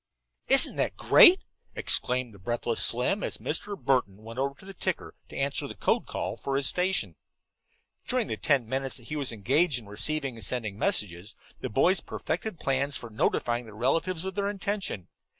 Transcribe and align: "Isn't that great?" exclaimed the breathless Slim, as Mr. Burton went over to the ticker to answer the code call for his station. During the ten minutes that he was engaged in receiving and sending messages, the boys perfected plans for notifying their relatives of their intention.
"Isn't 0.47 0.77
that 0.77 0.97
great?" 0.97 1.43
exclaimed 1.75 2.33
the 2.33 2.39
breathless 2.39 2.83
Slim, 2.83 3.21
as 3.21 3.37
Mr. 3.37 3.77
Burton 3.79 4.23
went 4.23 4.39
over 4.39 4.55
to 4.55 4.65
the 4.65 4.73
ticker 4.73 5.13
to 5.29 5.37
answer 5.37 5.67
the 5.67 5.75
code 5.75 6.07
call 6.07 6.35
for 6.35 6.57
his 6.57 6.65
station. 6.65 7.15
During 8.07 8.25
the 8.25 8.35
ten 8.35 8.67
minutes 8.67 8.97
that 8.97 9.09
he 9.09 9.15
was 9.15 9.31
engaged 9.31 9.77
in 9.77 9.85
receiving 9.85 10.37
and 10.37 10.43
sending 10.43 10.79
messages, 10.79 11.35
the 11.59 11.69
boys 11.69 12.01
perfected 12.01 12.59
plans 12.59 12.97
for 12.97 13.11
notifying 13.11 13.65
their 13.65 13.75
relatives 13.75 14.25
of 14.25 14.33
their 14.33 14.49
intention. 14.49 15.07